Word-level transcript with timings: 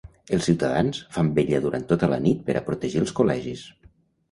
Els 0.35 0.45
ciutadans 0.49 1.01
fan 1.17 1.29
vetlla 1.35 1.61
durant 1.67 1.85
tota 1.93 2.11
la 2.15 2.19
nit 2.25 2.43
per 2.51 2.57
a 2.57 2.65
protegir 2.73 3.05
els 3.05 3.17
col·legis. 3.23 3.67